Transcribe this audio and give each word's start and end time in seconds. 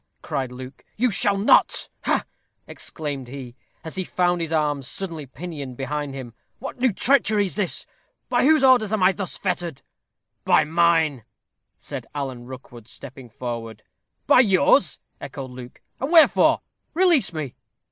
cried 0.23 0.51
Luke; 0.51 0.83
"you 0.97 1.11
shall 1.11 1.37
not. 1.37 1.87
Ha!" 2.05 2.25
exclaimed 2.65 3.27
he, 3.27 3.55
as 3.83 3.93
he 3.93 4.03
found 4.03 4.41
his 4.41 4.51
arms 4.51 4.87
suddenly 4.87 5.27
pinioned 5.27 5.77
behind 5.77 6.15
him. 6.15 6.33
"What 6.57 6.79
new 6.79 6.91
treachery 6.91 7.45
is 7.45 7.53
this? 7.55 7.85
By 8.27 8.43
whose 8.43 8.63
orders 8.63 8.91
am 8.91 9.03
I 9.03 9.11
thus 9.11 9.37
fettered?" 9.37 9.83
"By 10.43 10.63
mine," 10.63 11.23
said 11.77 12.07
Alan 12.15 12.45
Rookwood, 12.47 12.87
stepping 12.87 13.29
forward. 13.29 13.83
"By 14.25 14.39
yours?" 14.39 14.99
echoed 15.19 15.51
Luke. 15.51 15.83
"And 15.99 16.11
wherefore? 16.11 16.61
Release 16.95 17.31
me." 17.31 17.53